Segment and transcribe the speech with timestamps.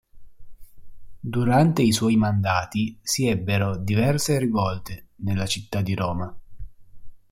[1.19, 6.35] Durante i suoi mandati si ebbero diverse rivolte nella città di Roma.